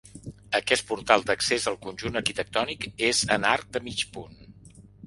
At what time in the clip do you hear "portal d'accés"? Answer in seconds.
0.91-1.69